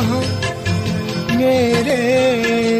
جہاں 0.00 0.20
میرے 1.36 2.79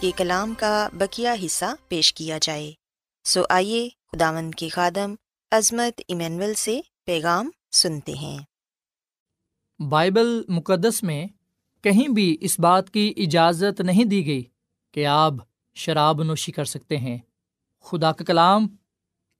کہ 0.00 0.10
کلام 0.16 0.54
کا 0.58 0.88
بکیا 0.92 1.34
حصہ 1.46 1.64
پیش 1.88 2.14
کیا 2.14 2.38
جائے۔ 2.42 2.72
سو 3.24 3.42
آئیے 3.48 3.88
خداون 4.12 4.50
کے 4.50 4.68
خادم 4.68 5.14
عظمت 5.50 6.00
ایمینول 6.08 6.54
سے 6.54 6.80
پیغام 7.04 7.50
سنتے 7.72 8.12
ہیں۔ 8.12 8.38
بائبل 9.82 10.42
مقدس 10.48 11.02
میں 11.02 11.26
کہیں 11.82 12.08
بھی 12.08 12.36
اس 12.40 12.60
بات 12.60 12.90
کی 12.90 13.14
اجازت 13.16 13.80
نہیں 13.80 14.04
دی 14.04 14.26
گئی 14.26 14.44
کہ 14.92 15.06
آپ 15.06 15.32
شراب 15.74 16.22
نوشی 16.22 16.52
کر 16.52 16.64
سکتے 16.64 16.96
ہیں۔ 16.96 17.18
خدا 17.80 18.12
کا 18.12 18.24
کلام 18.24 18.68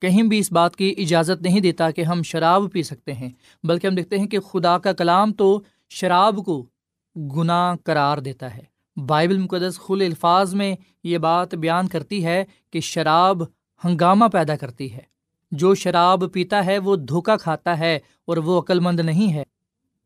کہیں 0.01 0.23
بھی 0.23 0.39
اس 0.39 0.51
بات 0.51 0.75
کی 0.75 0.95
اجازت 0.97 1.41
نہیں 1.41 1.59
دیتا 1.59 1.91
کہ 1.91 2.01
ہم 2.01 2.23
شراب 2.23 2.63
پی 2.73 2.83
سکتے 2.83 3.13
ہیں، 3.13 3.29
بلکہ 3.63 3.87
ہم 3.87 3.95
دیکھتے 3.95 4.19
ہیں 4.19 4.27
کہ 4.27 4.39
خدا 4.39 4.77
کا 4.77 4.93
کلام 4.93 5.33
تو 5.33 5.61
شراب 5.89 6.45
کو 6.45 6.69
گناہ 7.15 7.75
قرار 7.83 8.17
دیتا 8.17 8.57
ہے۔ 8.57 8.74
بائبل 8.95 9.37
مقدس 9.37 9.79
خل 9.79 10.01
الفاظ 10.01 10.53
میں 10.53 10.75
یہ 11.03 11.17
بات 11.17 11.55
بیان 11.55 11.87
کرتی 11.87 12.25
ہے 12.25 12.45
کہ 12.71 12.79
شراب 12.79 13.43
ہنگامہ 13.83 14.25
پیدا 14.25 14.55
کرتی 14.55 14.93
ہے۔ 14.93 15.15
جو 15.51 15.75
شراب 15.75 16.23
پیتا 16.33 16.65
ہے 16.65 16.77
وہ 16.77 16.95
دھوکا 16.95 17.37
کھاتا 17.37 17.79
ہے 17.79 17.99
اور 18.25 18.37
وہ 18.37 18.61
عقل 18.61 18.79
مند 18.79 18.99
نہیں 18.99 19.33
ہے۔ 19.33 19.43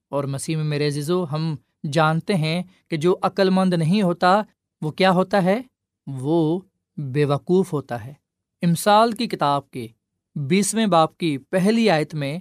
اور 0.09 0.23
مسیح 0.23 0.55
میں 0.55 0.63
میرے 0.63 0.87
عزیزو، 0.87 1.25
ہم 1.31 1.55
جانتے 1.93 2.35
ہیں 2.35 2.63
کہ 2.87 2.97
جو 2.97 3.15
عقل 3.21 3.49
مند 3.49 3.73
نہیں 3.73 4.01
ہوتا، 4.01 4.41
وہ 4.81 4.91
کیا 4.91 5.11
ہوتا 5.11 5.43
ہے؟ 5.43 5.61
وہ 6.07 6.59
بے 6.97 7.25
وقوف 7.25 7.73
ہوتا 7.73 8.05
ہے۔ 8.05 8.13
امسال 8.61 9.11
کی 9.11 9.27
کتاب 9.27 9.69
کے 9.69 9.87
بیسویں 10.35 10.87
باپ 10.87 11.17
کی 11.17 11.37
پہلی 11.37 11.89
آیت 11.89 12.15
میں 12.15 12.39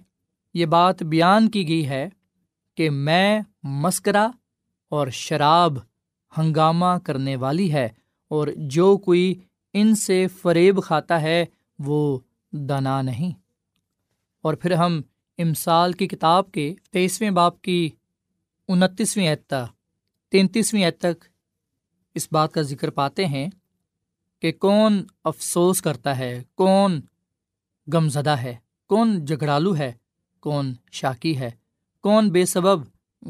یہ 0.54 0.66
بات 0.66 1.02
بیان 1.02 1.50
کی 1.50 1.68
گئی 1.68 1.88
ہے 1.88 2.08
کہ 2.76 2.90
میں 2.90 3.40
مسکرا 3.62 4.30
اور 4.88 5.08
شراب 5.08 5.78
ہنگامہ 6.38 6.98
کرنے 7.04 7.36
والی 7.36 7.72
ہے 7.72 7.88
اور 8.28 8.48
جو 8.56 8.96
کوئی 8.96 9.34
ان 9.72 9.94
سے 9.94 10.26
فریب 10.42 10.84
کھاتا 10.84 11.22
ہے، 11.22 11.44
وہ 11.78 12.18
دنا 12.52 13.02
نہیں۔ 13.02 13.32
اور 14.42 14.54
پھر 14.54 14.72
ہم 14.72 15.00
امسال 15.38 15.92
کی 15.92 16.08
کتاب 16.08 16.52
کے 16.52 16.74
تیسویں 16.90 17.30
باپ 17.30 17.62
کی 17.62 17.90
انتیسویں 18.68 19.28
اعتہ 19.28 19.66
تینتیسویں 20.28 20.84
اعت 20.84 21.00
تک 21.00 21.24
اس 22.14 22.28
بات 22.32 22.52
کا 22.52 22.62
ذکر 22.62 22.90
پاتے 22.90 23.26
ہیں 23.26 23.48
کہ 24.42 24.52
کون 24.52 25.04
افسوس 25.24 25.82
کرتا 25.82 26.18
ہے، 26.18 26.42
کون 26.54 27.00
غم 27.92 28.08
زدہ 28.08 28.30
ہے، 28.30 28.56
کون 28.86 29.24
جھگڑالو 29.24 29.76
ہے، 29.76 29.92
کون 30.40 30.74
شاکی 30.92 31.38
ہے، 31.38 31.50
کون 32.00 32.30
بے 32.30 32.46
سبب 32.46 32.82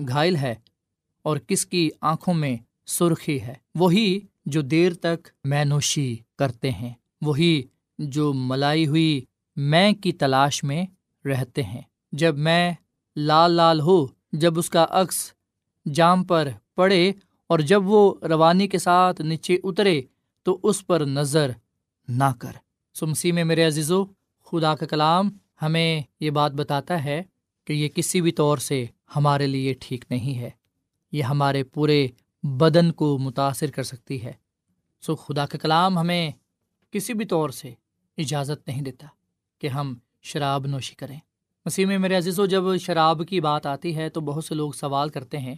گھائل 0.09 0.37
ہے 0.37 0.55
اور 1.23 1.37
کس 1.37 1.67
کی 1.67 1.91
آنکھوں 2.00 2.35
میں 2.35 2.56
سرخی 2.88 3.40
ہے۔ 3.40 3.55
وہی 3.75 4.19
جو 4.46 4.61
دیر 4.61 4.94
تک 4.94 5.29
میں 5.44 5.64
نوشی 5.64 6.17
کرتے 6.38 6.70
ہیں۔ 6.70 6.93
وہی 7.23 7.62
جو 7.99 8.32
ملائی 8.32 8.87
ہوئی 8.87 9.25
میں 9.56 9.93
کی 9.93 10.12
تلاش 10.12 10.64
میں 10.64 10.87
رہتے 11.26 11.62
ہیں۔ 11.62 11.82
جب 12.12 12.38
میں 12.38 12.73
لال 13.17 13.50
لال 13.50 13.81
ہو 13.81 14.06
جب 14.32 14.58
اس 14.58 14.70
کا 14.70 14.87
عکس 14.90 15.32
جام 15.94 16.25
پر 16.25 16.49
پڑے 16.75 17.12
اور 17.46 17.58
جب 17.58 17.82
وہ 17.85 18.14
روانی 18.23 18.69
کے 18.69 18.79
ساتھ 18.79 19.20
نیچے 19.20 19.58
اترے، 19.64 20.02
تو 20.43 20.58
اس 20.62 20.87
پر 20.87 21.00
نظر 21.00 21.50
نہ 22.08 22.32
کر۔ 22.38 22.52
سمسی 22.94 23.32
میں 23.32 23.44
میرے 23.44 23.64
عزیزو، 23.64 24.05
خدا 24.44 24.75
کا 24.75 24.87
کلام 24.87 25.31
ہمیں 25.62 26.00
یہ 26.20 26.31
بات 26.31 26.52
بتاتا 26.52 27.05
ہے 27.05 27.23
کہ 27.64 27.73
یہ 27.73 27.88
کسی 27.88 28.20
بھی 28.20 28.32
طور 28.32 28.58
سے 28.58 28.87
ہمارے 29.17 29.46
لیے 29.46 29.75
ٹھیک 29.81 30.05
نہیں 30.11 30.38
ہے۔ 30.38 30.50
یہ 31.12 31.23
ہمارے 31.23 31.64
پورے 31.64 32.08
بدن 32.43 32.93
کو 32.93 33.19
متاثر 33.19 33.70
کر 33.70 33.82
سکتی 33.82 34.25
ہے۔ 34.25 34.32
سو 35.00 35.17
خدا 35.17 35.46
کا 35.46 35.58
کلام 35.58 35.99
ہمیں 35.99 36.31
کسی 36.90 37.14
بھی 37.14 37.25
طور 37.25 37.50
سے 37.50 37.75
اجازت 38.19 38.69
نہیں 38.69 38.82
دیتا 38.82 39.06
کہ 39.58 39.67
ہم 39.67 39.94
شراب 40.23 40.67
نوشی 40.67 40.94
کریں۔ 40.94 41.19
مسیح 41.67 41.87
میں 41.87 41.99
میرے 41.99 42.17
عزیز 42.17 42.40
و 42.40 42.46
جب 42.46 42.62
شراب 42.81 43.23
کی 43.29 43.40
بات 43.40 43.67
آتی 43.67 43.96
ہے 43.96 44.08
تو 44.08 44.20
بہت 44.20 44.44
سے 44.44 44.55
لوگ 44.55 44.73
سوال 44.73 45.08
کرتے 45.08 45.38
ہیں 45.38 45.55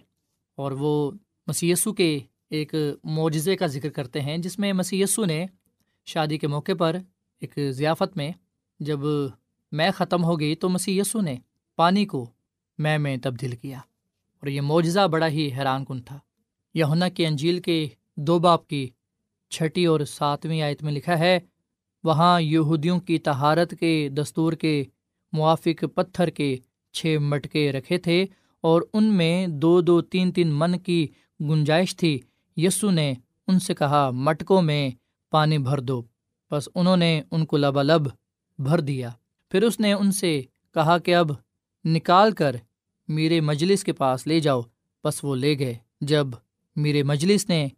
اور 0.57 0.73
وہ 0.73 1.11
مسیسو 1.47 1.93
کے 1.93 2.19
ایک 2.51 2.75
معجزے 3.05 3.57
کا 3.57 3.67
ذکر 3.67 3.91
کرتے 3.91 4.21
ہیں، 4.21 4.39
جس 4.39 4.59
میں 4.59 4.73
مسیسو 4.73 5.25
نے 5.25 5.47
شادی 6.07 6.39
کے 6.39 6.47
موقع 6.47 6.73
پر 6.79 6.97
ایک 7.41 7.59
ضیافت 7.71 8.17
میں 8.17 8.33
جب 8.81 9.01
میں 9.73 9.91
ختم 9.91 10.25
ہو 10.25 10.41
گئی 10.41 10.55
تو 10.55 10.69
مسی 10.69 11.01
نے 11.15 11.37
پانی 11.77 12.07
کو 12.07 12.31
میں 12.79 12.99
میں 12.99 13.17
تبدیل 13.23 13.57
کیا۔ 13.57 13.79
اور 14.41 14.47
یہ 14.47 14.61
معجزہ 14.61 15.09
بڑا 15.09 15.29
ہی 15.29 15.51
حیران 15.53 15.85
کن 15.85 16.03
تھا۔ 16.03 16.19
یہنا 16.75 17.09
کی 17.09 17.27
انجیل 17.27 17.61
کے 17.61 17.89
دو 18.17 18.39
باپ 18.39 18.67
کی 18.67 18.89
چھٹی 19.51 19.87
اور 19.87 20.01
ساتویں 20.01 20.63
آیت 20.63 20.83
میں 20.83 20.93
لکھا 20.93 21.19
ہے، 21.19 21.41
وہاں 22.05 22.41
یہودیوں 22.41 23.01
کی 23.01 23.19
تہارت 23.19 23.75
کے 23.81 24.09
دستور 24.09 24.53
کے 24.53 24.85
موافق 25.33 25.85
پتھر 25.95 26.31
کے 26.31 26.57
چھ 26.93 27.17
مٹکے 27.21 27.73
رکھے 27.73 27.99
تھے 27.99 28.27
اور 28.61 28.83
ان 28.93 29.05
میں 29.05 29.47
دو 29.47 29.81
دو 29.81 30.01
تین 30.01 30.33
تین 30.33 30.49
من 30.53 30.79
کی 30.79 31.09
گنجائش 31.41 31.97
تھی۔ 31.97 32.21
یسو 32.57 32.91
نے 32.91 33.15
ان 33.47 33.59
سے 33.59 33.75
کہا، 33.75 34.11
مٹکوں 34.11 34.63
میں 34.63 34.91
پانی 35.31 35.59
بھر 35.59 35.81
دو۔ 35.81 36.03
بس 36.51 36.69
انہوں 36.75 36.97
نے 36.97 37.23
ان 37.31 37.47
کو 37.47 37.57
لبالب 37.57 38.09
بھر 38.59 38.81
دیا۔ 38.81 39.11
پھر 39.49 39.63
اس 39.63 39.81
نے 39.81 39.93
ان 39.93 40.13
سے 40.13 40.43
کہا 40.75 40.99
کہ 40.99 41.15
اب 41.15 41.31
نکال 41.85 42.33
کر 42.33 42.57
میرے 43.09 43.41
مجلس 43.41 43.85
کے 43.85 43.93
پاس 43.93 44.27
لے 44.27 44.41
جاؤ۔ 44.41 44.61
بس 45.05 45.25
وہ 45.25 45.37
لے 45.37 45.59
گئے۔ 45.59 45.75
جب 46.01 46.27
میرے 46.81 47.03
مجلس 47.03 47.49
نے 47.49 47.69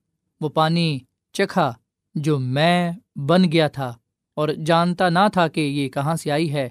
وہ 0.41 0.49
پانی 0.49 0.99
چکھا 1.33 1.73
جو 2.15 2.39
میں 2.39 2.93
بن 3.17 3.53
گیا 3.53 3.69
تھا 3.69 3.95
اور 4.35 4.49
جانتا 4.49 5.09
نہ 5.09 5.29
تھا 5.33 5.49
کہ 5.49 5.61
یہ 5.61 5.89
کہاں 5.89 6.17
سے 6.17 6.31
آئی 6.31 6.53
ہے، 6.53 6.69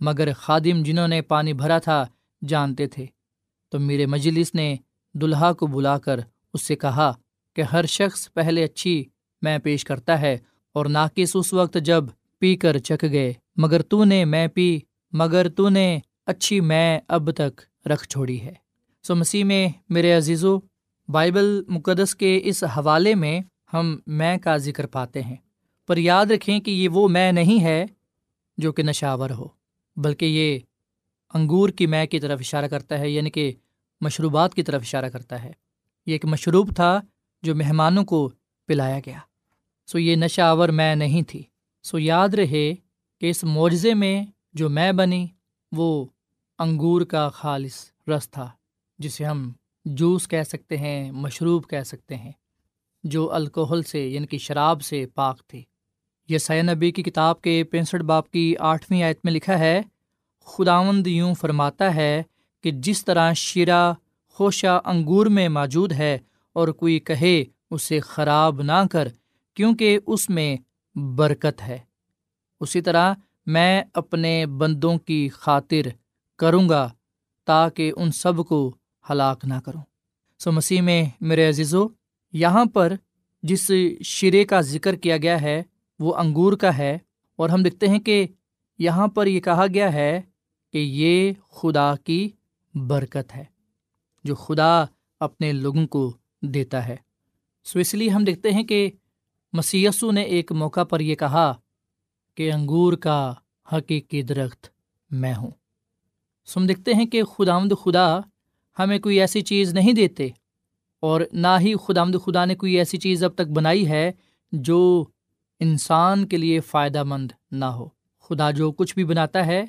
مگر 0.00 0.32
خادم 0.32 0.82
جنہوں 0.82 1.08
نے 1.08 1.22
پانی 1.22 1.52
بھرا 1.52 1.78
تھا 1.78 2.06
جانتے 2.48 2.86
تھے۔ 2.86 3.06
تو 3.68 3.78
میرے 3.78 4.06
مجلس 4.06 4.54
نے 4.54 4.76
دلہا 5.14 5.52
کو 5.52 5.66
بلا 5.66 5.98
کر 5.98 6.20
اس 6.54 6.66
سے 6.66 6.76
کہا 6.76 7.12
کہ 7.56 7.62
ہر 7.62 7.86
شخص 7.86 8.32
پہلے 8.32 8.64
اچھی 8.64 9.04
میں 9.42 9.58
پیش 9.58 9.84
کرتا 9.84 10.20
ہے 10.20 10.38
اور 10.72 10.86
ناقص 10.86 11.30
اس 11.34 11.52
وقت 11.52 11.76
جب 11.84 12.04
پی 12.38 12.56
کر 12.56 12.78
چک 12.78 13.04
گئے، 13.12 13.32
مگر 13.56 13.82
تو 13.82 14.04
نے 14.04 14.24
میں 14.24 14.46
پی، 14.46 14.78
مگر 15.12 15.48
تو 15.48 15.68
نے 15.68 15.98
اچھی 16.26 16.60
میں 16.60 17.00
اب 17.08 17.30
تک 17.30 17.60
رکھ 17.86 18.08
چھوڑی 18.08 18.40
ہے۔ 18.40 18.54
سو 19.02 19.14
مسیح 19.14 19.44
میں 19.44 19.68
میرے 19.88 20.12
عزیزو 20.12 20.58
بائبل 21.12 21.62
مقدس 21.68 22.14
کے 22.14 22.40
اس 22.44 22.64
حوالے 22.64 23.14
میں 23.14 23.40
ہم 23.72 23.98
میں 24.06 24.36
کا 24.38 24.56
ذکر 24.56 24.86
پاتے 24.86 25.22
ہیں۔ 25.22 25.36
پر 25.86 25.96
یاد 25.96 26.26
رکھیں 26.26 26.60
کہ 26.60 26.70
یہ 26.70 26.88
وہ 26.88 27.08
میں 27.08 27.32
نہیں 27.32 27.64
ہے 27.64 27.86
جو 28.58 28.72
کہ 28.72 28.82
نشاور 28.82 29.30
ہو، 29.30 29.46
بلکہ 29.96 30.24
یہ 30.24 30.58
انگور 31.34 31.68
کی 31.68 31.86
میں 31.86 32.06
کی 32.06 32.20
طرف 32.20 32.38
اشارہ 32.40 32.68
کرتا 32.68 32.98
ہے 32.98 33.10
یعنی 33.10 33.30
کہ 33.30 33.52
مشروبات 34.00 34.54
کی 34.54 34.62
طرف 34.62 34.82
اشارہ 34.82 35.04
کرتا 35.04 35.44
ہے۔ 35.44 35.52
یہ 36.06 36.12
ایک 36.12 36.24
مشروب 36.24 36.74
تھا 36.76 37.00
جو 37.42 37.54
مہمانوں 37.54 38.04
کو 38.04 38.30
پلایا 38.66 38.98
گیا۔ 39.06 39.18
سو 39.86 39.98
یہ 39.98 40.16
نشہ 40.16 40.40
آور 40.40 40.68
میں 40.68 40.94
نہیں 40.94 41.22
تھی۔ 41.22 41.42
سو 41.82 41.98
یاد 41.98 42.28
رہے 42.28 42.74
کہ 43.20 43.30
اس 43.30 43.44
معجزے 43.44 43.94
میں 43.94 44.24
جو 44.52 44.68
میں 44.68 44.92
بنی، 44.92 45.26
وہ 45.72 46.04
انگور 46.58 47.02
کا 47.02 47.28
خالص 47.28 47.90
رس 48.08 48.30
تھا، 48.30 48.50
جسے 48.98 49.24
ہم 49.24 49.52
جوس 49.84 50.28
کہہ 50.28 50.42
سکتے 50.42 50.76
ہیں، 50.76 51.10
مشروب 51.10 51.68
کہہ 51.68 51.82
سکتے 51.84 52.16
ہیں، 52.16 52.32
جو 53.04 53.32
الکوہل 53.32 53.82
سے 53.82 54.08
یعنی 54.08 54.26
کہ 54.26 54.38
شراب 54.38 54.82
سے 54.82 55.06
پاک 55.06 55.46
تھی 55.46 55.62
یہ 56.28 56.38
سیا 56.38 56.62
نبی 56.62 56.90
کی 56.90 57.02
کتاب 57.02 57.40
کے 57.40 57.64
پینسٹھ 57.64 58.02
باپ 58.02 58.30
کی 58.30 58.54
آٹھویں 58.58 59.02
آیت 59.02 59.18
میں 59.24 59.32
لکھا 59.32 59.58
ہے، 59.58 59.82
خداوند 60.46 61.06
یوں 61.06 61.34
فرماتا 61.34 61.94
ہے 61.94 62.22
کہ 62.64 62.70
جس 62.70 63.04
طرح 63.04 63.32
شیرہ، 63.32 63.92
خوشہ 64.28 64.80
انگور 64.84 65.26
میں 65.26 65.48
موجود 65.48 65.92
ہے 65.92 66.18
اور 66.52 66.68
کوئی 66.68 66.98
کہے 66.98 67.44
اسے 67.70 68.00
خراب 68.00 68.62
نہ 68.62 68.82
کر، 68.90 69.08
کیونکہ 69.54 69.98
اس 70.06 70.28
میں 70.30 70.56
برکت 70.94 71.62
ہے۔ 71.62 71.78
اسی 72.60 72.80
طرح 72.80 73.14
میں 73.46 73.82
اپنے 73.94 74.46
بندوں 74.46 74.98
کی 74.98 75.28
خاطر 75.28 75.88
کروں 76.38 76.68
گا 76.68 76.88
تاکہ 77.46 77.92
ان 77.96 78.10
سب 78.12 78.44
کو 78.48 78.74
ہلاک 79.10 79.44
نہ 79.44 79.54
کروں۔ 79.64 79.82
سو 80.38 80.52
مسیح 80.52 80.80
میں 80.80 81.04
میرے 81.20 81.48
عزیزو، 81.48 81.86
یہاں 82.32 82.64
پر 82.64 82.92
جس 83.42 83.70
شرے 84.04 84.44
کا 84.44 84.60
ذکر 84.60 84.94
کیا 84.94 85.16
گیا 85.16 85.40
ہے، 85.40 85.62
وہ 85.98 86.14
انگور 86.14 86.52
کا 86.52 86.78
ہے۔ 86.78 86.98
اور 87.36 87.48
ہم 87.48 87.62
دیکھتے 87.62 87.88
ہیں 87.88 87.98
کہ 87.98 88.26
یہاں 88.78 89.08
پر 89.08 89.26
یہ 89.26 89.40
کہا 89.40 89.66
گیا 89.74 89.92
ہے 89.92 90.22
کہ 90.72 90.78
یہ 90.78 91.32
خدا 91.48 91.96
کی 91.96 92.28
برکت 92.74 93.36
ہے، 93.36 93.44
جو 94.24 94.34
خدا 94.34 94.84
اپنے 95.20 95.52
لوگوں 95.52 95.86
کو 95.86 96.16
دیتا 96.42 96.88
ہے۔ 96.88 96.96
سو 97.64 97.78
اس 97.78 97.94
لیے 97.94 98.08
ہم 98.08 98.24
دیکھتے 98.24 98.50
ہیں 98.50 98.64
کہ 98.64 98.90
مسیسو 99.52 100.10
نے 100.10 100.22
ایک 100.22 100.52
موقع 100.52 100.84
پر 100.84 101.00
یہ 101.00 101.14
کہا 101.14 101.54
کہ 102.34 102.52
انگور 102.52 102.92
کا 102.92 103.34
حقیقی 103.72 104.22
درخت 104.22 104.66
میں 105.10 105.34
ہوں۔ 105.34 105.50
سو 106.46 106.60
ہم 106.60 106.66
دیکھتے 106.66 106.94
ہیں 106.94 107.06
کہ 107.06 107.22
خدا 107.22 107.58
خدا 107.58 108.20
ہمیں 108.76 108.98
کوئی 108.98 109.20
ایسی 109.20 109.40
چیز 109.42 109.72
نہیں 109.74 109.92
دیتے، 109.92 110.28
اور 111.02 111.20
نہ 111.32 111.56
ہی 111.60 111.74
خدا 111.86 112.00
آمد 112.00 112.16
خدا 112.24 112.44
نے 112.44 112.54
کوئی 112.54 112.74
ایسی 112.78 112.98
چیز 112.98 113.24
اب 113.24 113.34
تک 113.34 113.48
بنائی 113.48 113.88
ہے 113.88 114.10
جو 114.52 115.04
انسان 115.60 116.26
کے 116.26 116.36
لیے 116.36 116.60
فائدہ 116.62 117.02
مند 117.04 117.32
نہ 117.52 117.64
ہو۔ 117.64 117.88
خدا 118.30 118.50
جو 118.50 118.70
کچھ 118.72 118.94
بھی 118.94 119.04
بناتا 119.04 119.46
ہے، 119.46 119.64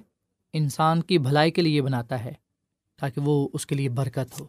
انسان 0.54 1.02
کی 1.02 1.18
بھلائی 1.18 1.52
کے 1.52 1.62
لیے 1.62 1.82
بناتا 1.82 2.24
ہے، 2.26 2.34
تاکہ 3.00 3.22
وہ 3.22 3.48
اس 3.54 3.66
کے 3.66 3.76
لیے 3.76 3.90
برکت 3.90 4.40
ہو۔ 4.40 4.46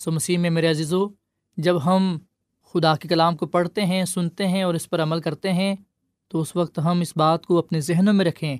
سو 0.00 0.12
مسیح 0.12 0.38
میں 0.38 0.50
میرے 0.50 0.70
عزیزو، 0.70 1.06
جب 1.58 1.84
ہم 1.84 2.16
خدا 2.74 2.94
کے 2.96 3.08
کلام 3.08 3.36
کو 3.36 3.46
پڑھتے 3.46 3.84
ہیں، 3.86 4.04
سنتے 4.04 4.48
ہیں 4.48 4.62
اور 4.62 4.74
اس 4.74 4.88
پر 4.90 5.02
عمل 5.02 5.20
کرتے 5.20 5.52
ہیں، 5.52 5.74
تو 6.30 6.40
اس 6.40 6.54
وقت 6.56 6.78
ہم 6.78 7.00
اس 7.00 7.16
بات 7.16 7.46
کو 7.46 7.58
اپنے 7.58 7.80
ذہنوں 7.80 8.12
میں 8.12 8.24
رکھیں 8.24 8.56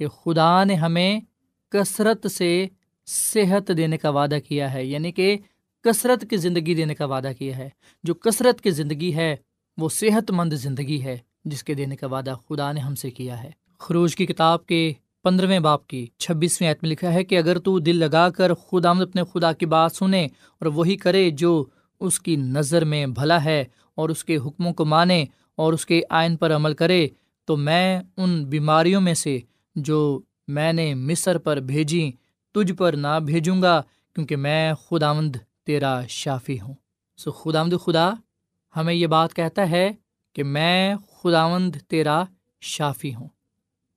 کہ 0.00 0.08
خدا 0.08 0.52
نے 0.64 0.74
ہمیں 0.74 1.20
کثرت 1.72 2.30
سے 2.30 2.66
صحت 3.10 3.70
دینے 3.76 3.96
کا 3.96 4.10
وعدہ 4.10 4.38
کیا 4.48 4.74
ہے 4.74 4.84
یعنی 4.84 5.12
کہ 5.12 5.36
کثرت 5.84 6.24
کی 6.30 6.36
زندگی 6.36 6.74
دینے 6.74 6.94
کا 6.94 7.04
وعدہ 7.04 7.30
کیا 7.38 7.58
ہے۔ 7.58 7.68
جو 8.04 8.14
کثرت 8.14 8.60
کی 8.60 8.70
زندگی 8.70 9.14
ہے، 9.14 9.36
وہ 9.78 9.88
صحت 9.88 10.30
مند 10.30 10.52
زندگی 10.52 11.02
ہے، 11.02 11.18
جس 11.44 11.64
کے 11.64 11.74
دینے 11.74 11.96
کا 11.96 12.06
وعدہ 12.06 12.34
خدا 12.48 12.72
نے 12.72 12.80
ہم 12.80 12.94
سے 12.94 13.10
کیا 13.10 13.42
ہے۔ 13.42 13.50
خروج 13.78 14.16
کی 14.16 14.26
کتاب 14.26 14.66
کے 14.66 14.92
پندرہویں 15.22 15.60
باپ 15.60 15.86
کی 15.86 16.06
چھبیسویں 16.18 16.68
عید 16.68 16.76
میں 16.82 16.90
لکھا 16.90 17.12
ہے 17.12 17.24
کہ 17.24 17.38
اگر 17.38 17.58
تو 17.58 17.78
دل 17.78 17.96
لگا 17.96 18.30
کر 18.30 18.54
خدا 18.54 18.90
اپنے 18.90 19.22
خدا 19.32 19.52
کی 19.52 19.66
بات 19.66 19.92
سنے 19.92 20.24
اور 20.24 20.66
وہی 20.66 20.96
کرے 20.96 21.30
جو 21.30 21.64
اس 22.00 22.20
کی 22.20 22.36
نظر 22.36 22.84
میں 22.84 23.06
بھلا 23.06 23.44
ہے 23.44 23.64
اور 23.94 24.08
اس 24.08 24.24
کے 24.24 24.36
حکموں 24.36 24.72
کو 24.72 24.84
مانے 24.84 25.24
اور 25.56 25.72
اس 25.72 25.86
کے 25.86 26.00
آئین 26.10 26.36
پر 26.36 26.56
عمل 26.56 26.74
کرے، 26.74 27.08
تو 27.44 27.56
میں 27.56 28.00
ان 28.16 28.44
بیماریوں 28.44 29.00
میں 29.00 29.14
سے 29.14 29.38
جو 29.74 30.20
میں 30.48 30.72
نے 30.72 30.94
مصر 30.94 31.38
پر 31.38 31.56
بھیجی 31.56 32.10
تجھ 32.52 32.72
پر 32.72 32.92
نہ 32.92 33.20
بھیجوں 33.24 33.62
گا، 33.62 33.82
کیونکہ 34.14 34.36
میں 34.36 34.74
خدا 34.74 35.12
مند 35.12 35.36
تیرا 35.64 36.00
شافی 36.08 36.60
ہوں۔ 36.60 36.74
سو 37.16 37.32
خدا 37.32 37.62
مد 37.62 37.72
خدا 37.84 38.10
ہمیں 38.76 38.94
یہ 38.94 39.06
بات 39.06 39.34
کہتا 39.34 39.70
ہے 39.70 39.90
کہ 40.32 40.44
میں 40.44 40.94
خدا 40.96 41.48
مند 41.48 41.76
تیرا 41.88 42.24
شافی 42.60 43.14
ہوں۔ 43.14 43.28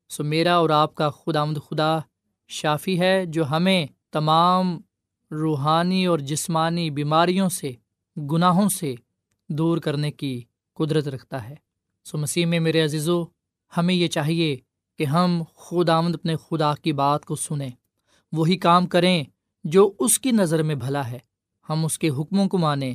سو 0.10 0.24
میرا 0.24 0.56
اور 0.56 0.70
آپ 0.70 0.96
کا 0.96 1.10
خدا 1.10 1.46
خدا 1.46 2.00
شافی 2.48 3.00
ہے 3.00 3.26
جو 3.26 3.50
ہمیں 3.50 3.86
تمام 4.12 4.82
روحانی 5.32 6.06
اور 6.06 6.20
جسمانی 6.20 6.90
بیماریوں 6.90 7.50
سے، 7.50 7.72
گناہوں 8.32 8.70
سے 8.70 8.96
دور 9.50 9.78
کرنے 9.78 10.12
کی 10.12 10.44
قدرت 10.74 11.08
رکھتا 11.08 11.50
ہے۔ 11.50 11.56
سو 12.06 12.18
مسیح 12.18 12.46
میں 12.46 12.60
میرے 12.60 12.84
عزیزو، 12.84 13.24
ہمیں 13.78 13.94
یہ 13.94 14.08
چاہیے 14.08 14.58
کہ 14.98 15.04
ہم 15.04 15.44
خود 15.54 15.90
آمد 15.90 16.16
اپنے 16.16 16.36
خدا 16.36 16.74
کی 16.76 16.94
بات 16.94 17.26
کو 17.26 17.36
سنیں۔ 17.36 17.70
وہی 18.34 18.58
کام 18.58 18.86
کریں 18.86 19.24
جو 19.64 19.94
اس 20.00 20.20
کی 20.20 20.32
نظر 20.32 20.64
میں 20.64 20.76
بھلا 20.76 21.12
ہے۔ 21.12 21.20
ہم 21.70 21.86
اس 21.86 22.00
کے 22.00 22.10
حکموں 22.10 22.48
کو 22.48 22.58
مانیں، 22.58 22.94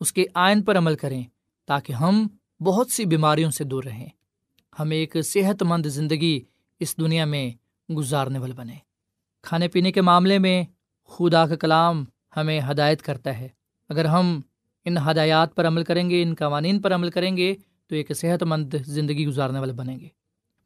اس 0.00 0.12
کے 0.12 0.24
آئین 0.34 0.62
پر 0.62 0.78
عمل 0.78 0.96
کریں 0.96 1.22
تاکہ 1.66 1.92
ہم 1.92 2.26
بہت 2.60 2.90
سی 2.90 3.04
بیماریوں 3.04 3.50
سے 3.50 3.64
دور 3.64 3.84
رہیں۔ 3.84 4.08
ہم 4.78 4.90
ایک 4.90 5.16
صحت 5.24 5.62
مند 5.62 5.86
زندگی 5.86 6.40
اس 6.80 6.96
دنیا 6.98 7.24
میں 7.24 7.50
گزارنے 7.92 8.38
والے 8.38 8.52
بنے 8.52 8.74
کھانے 9.42 9.68
پینے 9.68 9.92
کے 9.92 10.00
معاملے 10.00 10.38
میں 10.38 10.64
خدا 11.04 11.46
کا 11.46 11.56
کلام 11.56 12.04
ہمیں 12.36 12.60
ہدایت 12.70 13.02
کرتا 13.02 13.38
ہے۔ 13.38 13.48
اگر 13.88 14.04
ہم 14.04 14.40
ان 14.84 14.96
ہدایات 14.96 15.54
پر 15.54 15.66
عمل 15.66 15.84
کریں 15.84 16.10
گے، 16.10 16.22
ان 16.22 16.34
قوانین 16.34 16.80
پر 16.80 16.94
عمل 16.94 17.10
کریں 17.10 17.36
گے، 17.36 17.54
تو 17.86 17.94
ایک 17.94 18.12
صحت 18.16 18.42
مند 18.42 18.74
زندگی 18.84 19.26
گزارنے 19.26 19.58
والے 19.58 19.72
بنیں 19.72 20.00
گے۔ 20.00 20.08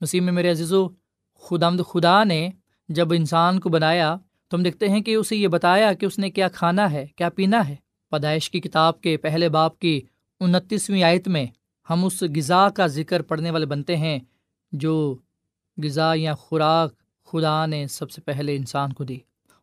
مسیح 0.01 0.21
میں 0.21 0.33
میرے 0.33 0.51
عزیز 0.51 0.73
و 0.73 0.89
خدامد 1.35 1.81
خدا 1.89 2.25
نے 2.25 2.51
جب 2.89 3.13
انسان 3.13 3.61
کو 3.61 3.69
بنایا 3.69 4.15
تو 4.51 4.57
ہم 4.57 4.63
دیکھتے 4.63 4.89
ہیں 4.89 5.01
کہ 5.01 5.15
اسے 5.15 5.37
یہ 5.37 5.49
بتایا 5.49 5.93
کہ 5.93 6.07
اس 6.07 6.19
نے 6.19 6.31
کیا 6.31 6.49
کھانا 6.49 6.91
ہے، 6.93 7.07
کیا 7.17 7.29
پینا 7.29 7.69
ہے۔ 7.69 7.75
پیدائش 8.13 8.51
کی 8.51 8.61
کتاب 8.61 9.01
کے 9.01 9.17
پہلے 9.17 9.49
باپ 9.49 9.79
کی 9.79 10.01
انتیسویں 10.41 11.03
آیت 11.03 11.29
میں 11.29 11.47
ہم 11.89 12.05
اس 12.05 12.23
غذا 12.37 12.69
کا 12.69 12.87
ذکر 12.87 13.23
پڑھنے 13.23 13.51
والے 13.51 13.67
بنتے 13.67 13.97
ہیں، 13.97 14.19
جو 14.73 15.15
غذا 15.79 16.13
یا 16.17 16.35
خوراک 16.35 16.95
خدا 17.29 17.65
نے 17.67 17.87
سب 17.87 18.11
سے 18.11 18.21
پہلے 18.21 18.57
انسان 18.57 18.93
کو 18.93 19.05
دی 19.05 19.19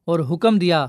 اور 0.07 0.19
حکم 0.31 0.57
دیا 0.59 0.85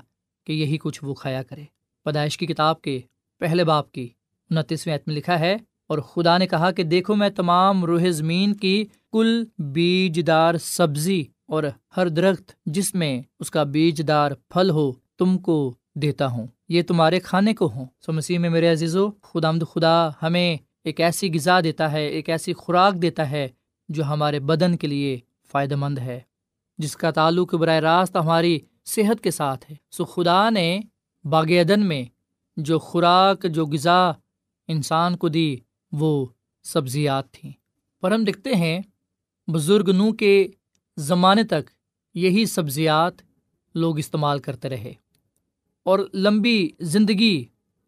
کہ 0.46 0.52
یہی 0.52 0.78
کچھ 0.78 1.04
وہ 1.04 1.14
کھایا 1.14 1.42
کرے۔ 1.42 1.64
پیدائش 2.06 2.38
کی 2.38 2.46
کتاب 2.46 2.80
کے 2.80 2.98
پہلے 3.40 3.64
باپ 3.64 3.90
کی 3.92 4.08
انتیسویں 4.50 4.94
عتم 4.94 5.10
لکھا 5.10 5.38
ہے، 5.40 5.56
اور 5.88 5.98
خدا 6.08 6.36
نے 6.38 6.46
کہا 6.46 6.70
کہ 6.70 6.82
دیکھو 6.82 7.14
میں 7.14 7.28
تمام 7.30 7.84
روح 7.84 8.08
زمین 8.10 8.54
کی 8.54 8.84
کل 9.12 9.42
بیج 9.72 10.20
دار 10.26 10.54
سبزی 10.62 11.22
اور 11.50 11.64
ہر 11.96 12.08
درخت 12.08 12.52
جس 12.66 12.94
میں 12.94 13.22
اس 13.40 13.50
کا 13.50 13.62
بیج 13.62 14.08
دار 14.08 14.30
پھل 14.48 14.70
ہو 14.70 14.92
تم 15.18 15.38
کو 15.38 15.74
دیتا 15.94 16.26
ہوں۔ 16.26 16.46
یہ 16.68 16.82
تمہارے 16.82 17.20
کھانے 17.20 17.54
کو 17.54 17.66
ہوں۔ 17.66 17.84
سو 18.06 18.12
مسیح 18.12 18.38
میں 18.38 18.50
میرے 18.50 18.72
عزیز 18.72 18.96
و 18.96 19.10
خدا 19.10 19.48
آمد 19.48 19.62
خدا 19.72 20.08
ہمیں 20.22 20.56
ایک 20.84 21.00
ایسی 21.00 21.30
غذا 21.34 21.60
دیتا 21.60 21.92
ہے، 21.92 22.06
ایک 22.06 22.28
ایسی 22.28 22.52
خوراک 22.52 23.02
دیتا 23.02 23.30
ہے 23.30 23.48
جو 23.88 24.04
ہمارے 24.04 24.40
بدن 24.40 24.76
کے 24.76 24.86
لیے 24.86 25.18
فائدہ 25.52 25.76
مند 25.76 25.98
ہے، 25.98 26.20
جس 26.78 26.96
کا 26.96 27.10
تعلق 27.10 27.54
براہ 27.54 27.76
راست 27.76 28.16
ہماری 28.16 28.58
صحت 28.84 29.20
کے 29.20 29.30
ساتھ 29.30 29.70
ہے۔ 29.70 29.76
سو 29.90 30.04
خدا 30.04 30.50
نے 30.50 30.80
باغ 31.24 31.44
عدن 31.44 31.86
میں 31.86 32.04
جو 32.56 32.78
خوراک، 32.78 33.42
جو 33.42 33.66
غذا 33.66 34.10
انسان 34.68 35.16
کو 35.16 35.28
دی، 35.28 35.56
وہ 35.92 36.26
سبزیات 36.62 37.30
تھیں۔ 37.30 37.52
پر 38.00 38.12
ہم 38.12 38.24
دیکھتے 38.24 38.54
ہیں، 38.54 38.80
بزرگ 39.48 39.90
نو 39.90 40.12
کے 40.12 40.48
زمانے 41.00 41.44
تک 41.44 41.70
یہی 42.14 42.46
سبزیات 42.46 43.12
لوگ 43.74 43.98
استعمال 43.98 44.38
کرتے 44.38 44.68
رہے 44.68 44.92
اور 45.82 45.98
لمبی 46.14 46.68
زندگی 46.80 47.44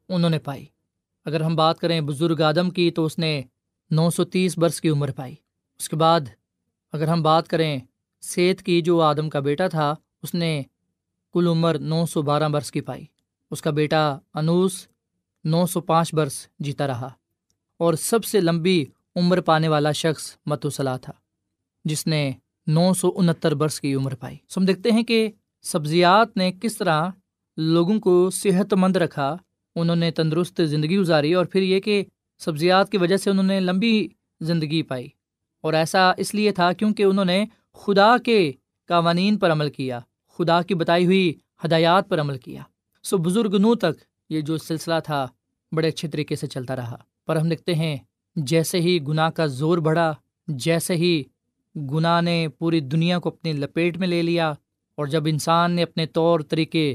انہوں 0.09 0.31
نے 0.31 0.39
پائی۔ 0.39 0.67
اگر 1.25 1.41
ہم 1.41 1.57
بات 1.57 1.79
کریں 1.79 2.01
بزرگ 2.01 2.43
آدم 2.43 2.71
کی 2.71 2.91
تو 2.91 3.05
اس 3.05 3.19
نے 3.19 3.43
نو 3.91 4.11
سو 4.11 4.25
تیس 4.25 4.59
برس 4.59 4.81
کی 4.81 4.89
عمر 4.89 5.11
پائی۔ 5.11 5.35
اس 5.79 5.89
کے 5.89 5.97
بعد 5.97 6.21
اگر 6.93 7.09
ہم 7.09 7.23
بات 7.23 7.49
کریں 7.49 7.79
سیت 8.21 8.63
کی 8.63 8.81
جو 8.81 9.01
آدم 9.01 9.31
کا 9.31 9.41
بیٹا 9.41 9.69
تھا، 9.69 9.95
اس 10.23 10.35
نے 10.35 10.63
کل 11.33 11.47
عمر 11.47 11.79
نو 11.79 12.07
سو 12.07 12.23
بارہ 12.23 12.49
برس 12.49 12.71
کی 12.71 12.81
پائی۔ 12.81 13.05
اس 13.51 13.63
کا 13.63 13.71
بیٹا 13.71 14.19
انوس 14.35 14.89
نو 15.45 15.67
سو 15.67 15.81
پانچ 15.81 16.15
برس 16.15 16.47
جیتا 16.59 16.87
رہا۔ 16.87 17.11
اور 17.79 17.95
سب 17.95 18.25
سے 18.25 18.41
لمبی 18.41 18.85
عمر 19.17 19.41
پانے 19.41 19.69
والا 19.69 19.93
شخص 19.93 20.37
متوسلا 20.47 20.97
تھا، 20.97 21.13
جس 21.85 22.07
نے 22.07 22.33
نو 22.67 22.95
سو 22.95 23.13
انہتر 23.17 23.55
برس 23.55 23.81
کی 23.81 23.95
عمر 23.95 24.15
پائی۔ 24.15 24.37
سو 24.49 24.61
ہم 24.61 24.67
دیکھتے 24.67 24.91
ہیں 24.91 25.03
کہ 25.03 25.31
سبزیات 25.63 26.37
نے 26.37 26.53
کس 26.53 26.79
طرح 26.79 27.09
لوگوں 27.57 28.01
کو 28.01 28.31
صحت 28.31 28.75
مند 28.75 28.97
رکھا، 28.97 29.37
انہوں 29.75 29.97
نے 29.97 30.11
تندرست 30.11 30.61
زندگی 30.65 30.99
گزاری 30.99 31.35
اور 31.35 31.45
پھر 31.45 31.63
یہ 31.63 31.81
کہ 31.81 32.05
سبزیات 32.39 32.91
کی 32.91 32.97
وجہ 32.97 33.17
سے 33.17 33.31
انہوں 33.31 33.45
نے 33.45 33.61
لمبی 33.61 34.09
زندگی 34.41 34.83
پائی۔ 34.83 35.09
اور 35.61 35.73
ایسا 35.73 36.13
اس 36.17 36.35
لیے 36.35 36.53
تھا 36.53 36.73
کیونکہ 36.73 37.03
انہوں 37.03 37.25
نے 37.25 37.45
خدا 37.73 38.19
کے 38.19 38.53
قوانین 38.89 39.39
پر 39.39 39.53
عمل 39.53 39.71
کیا، 39.71 40.01
خدا 40.39 40.63
کی 40.63 40.75
بتائی 40.75 41.05
ہوئی 41.05 41.35
ہدایات 41.65 42.09
پر 42.09 42.21
عمل 42.21 42.39
کیا۔ 42.39 42.63
سو 43.03 43.19
بزرگ 43.19 43.55
نو 43.55 43.75
تک 43.75 44.05
یہ 44.31 44.41
جو 44.41 44.59
سلسلہ 44.59 44.95
تھا 45.05 45.29
بڑے 45.73 45.89
اچھے 45.89 46.09
طریقے 46.09 46.37
سے 46.37 46.47
چلتا 46.47 46.77
رہا۔ 46.77 46.97
پر 47.27 47.37
ہم 47.37 47.49
دیکھتے 47.49 47.75
ہیں، 47.75 47.97
جیسے 48.37 48.81
ہی 48.81 48.99
گناہ 49.09 49.31
کا 49.31 49.47
زور 49.47 49.79
بڑھا، 49.79 50.15
جیسے 50.49 50.95
ہی 50.95 51.23
گناہ 51.77 52.21
نے 52.21 52.49
پوری 52.59 52.81
دنیا 52.81 53.19
کو 53.19 53.29
اپنی 53.29 53.53
لپیٹ 53.53 53.97
میں 53.97 54.09
لے 54.09 54.23
لیا 54.23 54.53
اور 54.95 55.07
جب 55.07 55.23
انسان 55.27 55.73
نے 55.73 55.83
اپنے 55.83 56.07
طور 56.07 56.41
طریقے 56.41 56.95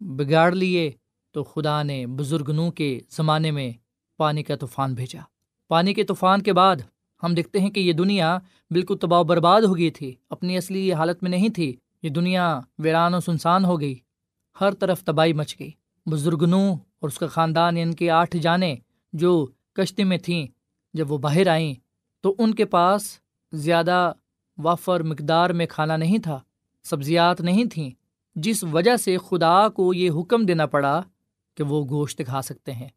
بگاڑ 0.00 0.52
لیے 0.52 0.90
تو 1.32 1.44
خدا 1.44 1.82
نے 1.82 2.06
بزرگ 2.06 2.50
نو 2.50 2.70
کے 2.70 3.00
زمانے 3.10 3.50
میں 3.50 3.72
پانی 4.16 4.42
کا 4.42 4.56
طوفان 4.56 4.94
بھیجا۔ 4.94 5.20
پانی 5.68 5.94
کے 5.94 6.04
طوفان 6.04 6.42
کے 6.42 6.52
بعد 6.52 6.76
ہم 7.22 7.34
دیکھتے 7.34 7.60
ہیں 7.60 7.70
کہ 7.70 7.80
یہ 7.80 7.92
دنیا 7.92 8.38
بالکل 8.70 8.96
تباہ 8.96 9.22
برباد 9.22 9.62
ہو 9.62 9.76
گئی 9.76 9.90
تھی، 9.90 10.14
اپنی 10.30 10.56
اصلی 10.56 10.92
حالت 10.92 11.22
میں 11.22 11.30
نہیں 11.30 11.48
تھی۔ 11.48 11.76
یہ 12.02 12.08
دنیا 12.08 12.60
ویران 12.78 13.14
و 13.14 13.20
سنسان 13.20 13.64
ہو 13.64 13.80
گئی، 13.80 13.94
ہر 14.60 14.74
طرف 14.74 15.04
تباہی 15.04 15.32
مچ 15.32 15.60
گئی۔ 15.60 15.70
بزرگ 16.06 16.44
نو 16.44 16.72
اور 16.72 17.08
اس 17.08 17.18
کا 17.18 17.26
خاندان 17.26 17.76
یعنی 17.76 17.90
ان 17.90 17.96
کے 17.96 18.10
آٹھ 18.10 18.36
جانیں 18.36 18.76
جو 19.12 19.46
کشتی 19.72 20.04
میں 20.04 20.18
تھیں، 20.18 20.46
جب 20.94 21.12
وہ 21.12 21.18
باہر 21.18 21.46
آئیں 21.46 21.74
تو 22.20 22.34
ان 22.38 22.54
کے 22.54 22.64
پاس 22.64 23.20
زیادہ 23.52 24.12
وافر 24.58 25.02
مقدار 25.02 25.50
میں 25.50 25.66
کھانا 25.66 25.96
نہیں 25.96 26.18
تھا، 26.18 26.40
سبزیات 26.82 27.40
نہیں 27.40 27.64
تھیں، 27.64 27.90
جس 28.34 28.64
وجہ 28.64 28.96
سے 28.96 29.16
خدا 29.18 29.68
کو 29.68 29.94
یہ 29.94 30.10
حکم 30.10 30.46
دینا 30.46 30.66
پڑا 30.66 31.02
کہ 31.54 31.64
وہ 31.64 31.86
گوشت 31.88 32.22
کھا 32.26 32.42
سکتے 32.42 32.72
ہیں۔ 32.72 32.88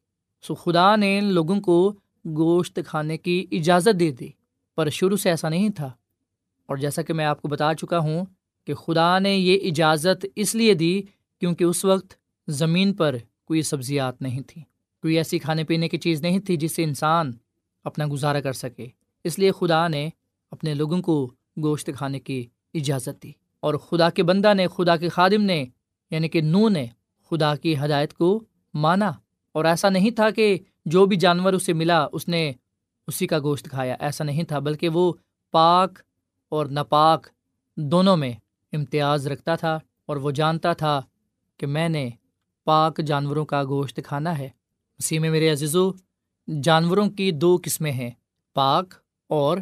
سو 0.41 0.55
خدا 0.55 0.95
نے 0.95 1.19
ان 1.19 1.25
لوگوں 1.25 1.61
کو 1.61 1.93
گوشت 2.25 2.79
کھانے 2.87 3.17
کی 3.17 3.45
اجازت 3.51 3.99
دے 3.99 4.11
دی، 4.11 4.27
پر 4.75 4.89
شروع 4.89 5.17
سے 5.17 5.29
ایسا 5.29 5.49
نہیں 5.49 5.69
تھا۔ 5.69 5.91
اور 6.65 6.77
جیسا 6.77 7.01
کہ 7.01 7.13
میں 7.13 7.25
آپ 7.25 7.41
کو 7.41 7.47
بتا 7.47 7.73
چکا 7.73 7.99
ہوں 7.99 8.25
کہ 8.65 8.73
خدا 8.73 9.19
نے 9.19 9.37
یہ 9.37 9.59
اجازت 9.61 10.25
اس 10.35 10.55
لیے 10.55 10.73
دی 10.73 11.01
کیونکہ 11.39 11.63
اس 11.63 11.85
وقت 11.85 12.13
زمین 12.47 12.93
پر 12.93 13.15
کوئی 13.45 13.61
سبزیات 13.61 14.21
نہیں 14.21 14.41
تھیں، 14.47 14.63
کوئی 15.01 15.17
ایسی 15.17 15.39
کھانے 15.39 15.63
پینے 15.63 15.89
کی 15.89 15.97
چیز 15.97 16.21
نہیں 16.21 16.39
تھی 16.39 16.57
جس 16.57 16.75
سے 16.75 16.83
انسان 16.83 17.31
اپنا 17.83 18.05
گزارا 18.11 18.41
کر 18.41 18.53
سکے۔ 18.53 18.87
اس 19.23 19.39
لیے 19.39 19.51
خدا 19.51 19.87
نے 19.87 20.09
اپنے 20.51 20.73
لوگوں 20.73 21.01
کو 21.01 21.33
گوشت 21.63 21.89
کھانے 21.97 22.19
کی 22.19 22.47
اجازت 22.73 23.23
دی۔ 23.23 23.31
اور 23.59 23.73
خدا 23.73 24.09
کے 24.09 24.23
بندہ 24.23 24.53
نے، 24.53 24.67
خدا 24.67 24.97
کے 24.97 25.09
خادم 25.09 25.41
نے 25.41 25.65
یعنی 26.11 26.29
کہ 26.29 26.41
نو 26.41 26.69
نے 26.69 26.85
خدا 27.29 27.55
کی 27.55 27.77
ہدایت 27.77 28.13
کو 28.13 28.43
مانا۔ 28.73 29.11
اور 29.51 29.65
ایسا 29.65 29.89
نہیں 29.89 30.11
تھا 30.11 30.29
کہ 30.29 30.57
جو 30.85 31.05
بھی 31.05 31.15
جانور 31.15 31.53
اسے 31.53 31.73
ملا، 31.73 32.07
اس 32.11 32.27
نے 32.27 32.51
اسی 33.07 33.27
کا 33.27 33.39
گوشت 33.39 33.69
کھایا۔ 33.69 33.95
ایسا 33.99 34.23
نہیں 34.23 34.43
تھا، 34.43 34.59
بلکہ 34.59 34.89
وہ 34.89 35.13
پاک 35.51 35.99
اور 36.49 36.65
ناپاک 36.65 37.27
دونوں 37.77 38.17
میں 38.17 38.33
امتیاز 38.73 39.27
رکھتا 39.27 39.55
تھا۔ 39.55 39.79
اور 40.05 40.17
وہ 40.17 40.31
جانتا 40.31 40.73
تھا 40.73 41.01
کہ 41.57 41.67
میں 41.67 41.89
نے 41.89 42.09
پاک 42.63 43.01
جانوروں 43.01 43.45
کا 43.45 43.63
گوشت 43.63 43.99
کھانا 44.05 44.37
ہے۔ 44.37 44.49
اسی 44.97 45.19
میں 45.19 45.29
میرے 45.29 45.51
عزیزو، 45.51 45.91
جانوروں 46.63 47.09
کی 47.09 47.31
دو 47.31 47.57
قسمیں 47.63 47.91
ہیں، 47.91 48.11
پاک 48.53 48.93
اور 49.27 49.57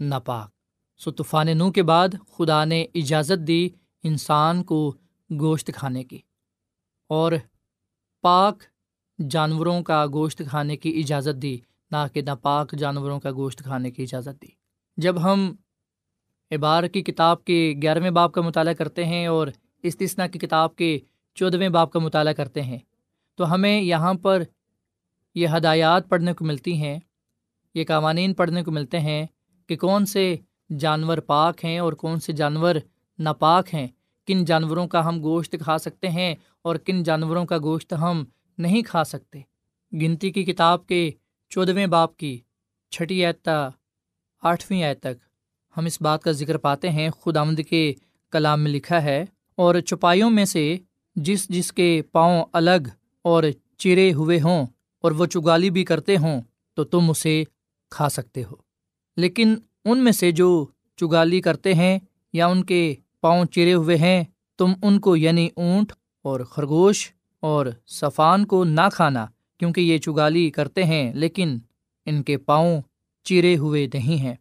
ناپاک۔ 0.00 0.50
سو 0.98 1.10
طوفان 1.10 1.58
نو 1.58 1.72
کے 1.72 1.82
بعد 1.82 2.08
خدا 2.28 2.64
نے 2.64 2.86
اجازت 2.94 3.46
دی 3.46 3.68
انسان 4.02 4.64
کو 4.64 4.94
گوشت 5.40 5.70
کھانے 5.74 6.04
کی۔ 6.04 6.18
اور 7.08 7.32
پاک 8.20 8.62
جانوروں 9.30 9.82
کا 9.82 10.06
گوشت 10.12 10.42
کھانے 10.48 10.76
کی 10.76 11.00
اجازت 11.00 11.42
دی، 11.42 11.58
نہ 11.90 11.96
کہ 12.12 12.22
ناپاک 12.22 12.72
جانوروں 12.72 13.20
کا 13.20 13.30
گوشت 13.30 13.58
کھانے 13.58 13.90
کی 13.90 14.02
اجازت 14.02 14.42
دی۔ 14.42 14.46
جب 14.96 15.22
ہم 15.22 15.54
ابار 16.50 16.84
کی 16.84 17.02
کتاب 17.02 17.44
کے 17.44 17.74
گیارہویں 17.82 18.10
باپ 18.10 18.32
کا 18.32 18.40
مطالعہ 18.40 18.72
کرتے 18.72 19.04
ہیں 19.04 19.26
اور 19.26 19.48
استثنا 19.82 20.26
کی 20.26 20.38
کتاب 20.38 20.76
کے 20.76 20.98
چودھویں 21.34 21.68
باپ 21.68 21.92
کا 21.92 21.98
مطالعہ 21.98 22.32
کرتے 22.32 22.62
ہیں، 22.62 22.78
تو 23.34 23.54
ہمیں 23.54 23.80
یہاں 23.80 24.14
پر 24.14 24.42
یہ 25.34 25.48
ہدایات 25.56 26.08
پڑھنے 26.08 26.32
کو 26.32 26.44
ملتی 26.44 26.82
ہیں، 26.82 26.98
یہ 27.74 27.84
قوانین 27.84 28.34
پڑھنے 28.34 28.64
کو 28.64 28.70
ملتے 28.70 29.00
ہیں 29.00 29.26
کہ 29.70 29.76
کون 29.76 30.06
سے 30.06 30.34
جانور 30.78 31.18
پاک 31.18 31.64
ہیں 31.64 31.78
اور 31.78 31.92
کون 31.92 32.20
سے 32.20 32.32
جانور 32.32 32.74
ناپاک 33.18 33.72
ہیں؟ 33.74 33.86
کن 34.28 34.44
جانوروں 34.44 34.86
کا 34.88 35.06
ہم 35.08 35.22
گوشت 35.22 35.54
کھا 35.60 35.76
سکتے 35.78 36.08
ہیں 36.08 36.34
اور 36.62 36.76
کن 36.76 37.02
جانوروں 37.02 37.44
کا 37.46 37.58
گوشت 37.58 37.92
ہم 37.92 38.24
نہیں 38.58 38.82
کھا 38.82 39.02
سکتے؟ 39.04 39.40
گنتی 39.92 40.30
کی 40.30 40.44
کتاب 40.44 40.86
کے 40.86 41.10
چودھویں 41.52 41.86
باپ 41.86 42.16
کی 42.16 42.38
چھٹی 42.92 43.24
ایتا 43.26 43.68
آٹھویں 44.42 44.82
آئے 44.82 44.94
تک 44.94 45.22
ہم 45.76 45.84
اس 45.84 46.00
بات 46.02 46.22
کا 46.22 46.32
ذکر 46.32 46.56
پاتے 46.58 46.90
ہیں۔ 46.90 47.08
خود 47.10 47.36
آمد 47.36 47.60
کے 47.70 47.92
کلام 48.32 48.60
میں 48.60 48.70
لکھا 48.70 49.02
ہے، 49.02 49.24
اور 49.58 49.80
چپائیوں 49.80 50.30
میں 50.30 50.44
سے 50.44 50.64
جس 51.16 51.48
جس 51.48 51.72
کے 51.72 51.90
پاؤں 52.12 52.44
الگ 52.52 52.88
اور 53.24 53.44
چرے 53.78 54.12
ہوئے 54.12 54.40
ہوں 54.40 54.66
اور 55.04 55.12
وہ 55.12 55.26
چگالی 55.26 55.70
بھی 55.70 55.84
کرتے 55.84 56.16
ہوں 56.16 56.40
تو 56.76 56.84
تم 56.84 57.10
اسے 57.10 57.42
کھا 57.92 58.08
سکتے 58.08 58.44
ہو۔ 58.44 58.69
لیکن 59.20 59.54
ان 59.84 60.04
میں 60.04 60.12
سے 60.12 60.32
جو 60.32 60.66
چگالی 60.96 61.40
کرتے 61.40 61.74
ہیں 61.74 61.98
یا 62.32 62.46
ان 62.46 62.64
کے 62.64 62.94
پاؤں 63.20 63.44
چرے 63.44 63.74
ہوئے 63.74 63.96
ہیں، 63.96 64.24
تم 64.58 64.72
ان 64.82 65.00
کو 65.00 65.16
یعنی 65.16 65.48
اونٹ 65.56 65.92
اور 66.22 66.40
خرگوش 66.40 67.12
اور 67.40 67.66
صفان 67.86 68.46
کو 68.46 68.64
نہ 68.64 68.88
کھانا 68.92 69.26
کیونکہ 69.58 69.80
یہ 69.80 69.98
چگالی 69.98 70.50
کرتے 70.50 70.84
ہیں، 70.84 71.14
لیکن 71.14 71.58
ان 72.06 72.22
کے 72.22 72.36
پاؤں 72.36 72.80
چیرے 73.24 73.56
ہوئے 73.56 73.86
نہیں 73.94 74.18
ہیں۔ 74.18 74.34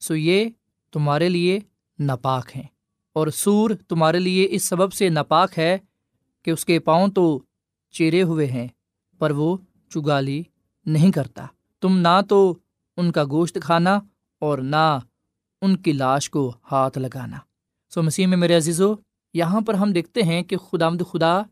سو 0.00 0.16
یہ 0.16 0.48
تمہارے 0.92 1.28
لیے 1.28 1.60
ناپاک 1.98 2.56
ہیں۔ 2.56 2.66
اور 3.12 3.28
سور 3.28 3.70
تمہارے 3.88 4.18
لیے 4.18 4.48
اس 4.50 4.64
سبب 4.64 4.92
سے 4.92 5.08
ناپاک 5.08 5.58
ہے 5.58 5.78
کہ 6.44 6.50
اس 6.50 6.64
کے 6.64 6.78
پاؤں 6.78 7.08
تو 7.08 7.42
چیرے 7.90 8.22
ہوئے 8.22 8.46
ہیں، 8.46 8.68
پر 9.18 9.30
وہ 9.30 9.56
چگالی 9.94 10.42
نہیں 10.86 11.12
کرتا۔ 11.12 11.46
تم 11.80 11.98
نہ 11.98 12.20
تو 12.28 12.54
ان 12.96 13.12
کا 13.12 13.24
گوشت 13.24 13.58
کھانا 13.62 14.00
اور 14.38 14.58
نہ 14.58 14.98
ان 15.62 15.76
کی 15.76 15.92
لاش 15.92 16.30
کو 16.30 16.52
ہاتھ 16.72 16.98
لگانا۔ 16.98 17.36
سو 17.90 18.02
مسیح 18.02 18.26
میں 18.26 18.36
میرے 18.36 18.56
عزیزو، 18.56 18.94
یہاں 19.34 19.60
پر 19.60 19.74
ہم 19.74 19.92
دیکھتے 19.92 20.22
ہیں 20.22 20.42
کہ 20.42 20.56
خدا 20.56 20.88
مد 20.88 21.02
خدا 21.12 21.42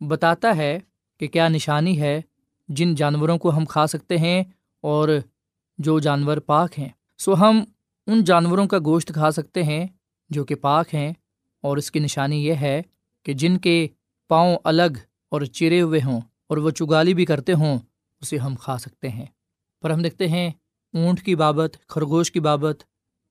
بتاتا 0.00 0.56
ہے 0.56 0.78
کہ 1.20 1.26
کیا 1.26 1.48
نشانی 1.48 2.00
ہے 2.00 2.20
جن 2.68 2.94
جانوروں 2.94 3.38
کو 3.38 3.56
ہم 3.56 3.64
کھا 3.64 3.86
سکتے 3.86 4.18
ہیں 4.18 4.44
اور 4.80 5.08
جو 5.78 5.98
جانور 5.98 6.36
پاک 6.36 6.78
ہیں۔ 6.78 6.88
سو 7.18 7.34
ہم 7.34 7.64
ان 8.06 8.24
جانوروں 8.24 8.66
کا 8.66 8.78
گوشت 8.78 9.12
کھا 9.14 9.30
سکتے 9.30 9.62
ہیں 9.62 9.86
جو 10.30 10.44
کہ 10.44 10.54
پاک 10.54 10.94
ہیں۔ 10.94 11.12
اور 11.60 11.76
اس 11.76 11.90
کی 11.90 11.98
نشانی 11.98 12.46
یہ 12.46 12.54
ہے 12.54 12.82
کہ 13.22 13.32
جن 13.32 13.58
کے 13.58 13.88
پاؤں 14.28 14.56
الگ 14.64 14.98
اور 15.28 15.42
چرے 15.42 15.80
ہوئے 15.80 16.00
ہوں 16.04 16.20
اور 16.46 16.56
وہ 16.56 16.70
چگالی 16.70 17.14
بھی 17.14 17.24
کرتے 17.24 17.52
ہوں، 17.52 17.78
اسے 18.20 18.38
ہم 18.38 18.54
کھا 18.54 18.78
سکتے 18.78 19.08
ہیں۔ 19.08 19.26
پر 19.82 19.90
ہم 19.90 20.02
دیکھتے 20.02 20.28
ہیں 20.28 20.50
اونٹ 20.94 21.22
کی 21.22 21.36
بابت، 21.36 21.76
خرگوش 21.88 22.32
کی 22.32 22.40
بابت، 22.40 22.82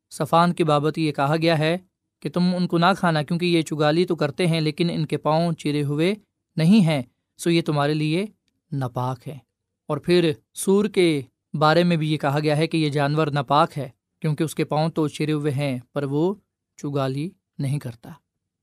صفان 0.10 0.54
کی 0.54 0.64
بابت 0.64 0.98
یہ 0.98 1.12
کہا 1.12 1.36
گیا 1.42 1.60
ہے 1.60 1.78
کہ 2.20 2.30
تم 2.30 2.56
ان 2.56 2.68
کو 2.68 2.78
نہ 2.78 2.86
کھانا 2.98 3.24
کیونکہ 3.24 3.46
یہ 3.46 3.62
چگالی 3.62 4.06
تو 4.06 4.16
کرتے 4.16 4.48
ہیں 4.48 4.62
لیکن 4.62 4.90
ان 4.90 5.06
کے 5.06 5.18
پاؤں 5.18 5.52
چرے 5.54 5.84
ہوئے 5.84 6.16
نہیں 6.56 6.86
ہیں، 6.86 7.02
سو 7.38 7.50
یہ 7.50 7.62
تمہارے 7.62 7.94
لیے 7.94 8.26
ناپاک 8.72 9.28
ہے۔ 9.28 9.38
اور 9.88 9.98
پھر 9.98 10.32
سور 10.54 10.86
کے 10.86 11.22
بارے 11.54 11.84
میں 11.84 11.98
بھی 11.98 12.14
یہ 12.14 12.18
کہا 12.18 12.40
گیا 12.40 12.58
ہے 12.58 12.68
کہ 12.68 12.78
یہ 12.78 12.90
جانور 12.90 13.28
ناپاک 13.28 13.78
ہے 13.78 13.90
کیونکہ 14.22 14.44
اس 14.44 14.56
کے 14.56 14.66
پاؤں 14.66 14.90
تو 14.90 15.08
چرے 15.08 15.32
ہوئے 15.32 15.52
ہیں، 15.52 15.80
پر 15.94 16.04
وہ 16.04 16.34
چگالی 16.78 17.30
نہیں 17.58 17.80
کرتا۔ 17.80 18.10